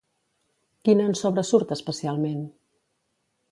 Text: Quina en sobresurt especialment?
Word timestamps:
Quina 0.87 1.05
en 1.09 1.13
sobresurt 1.19 1.75
especialment? 1.77 2.43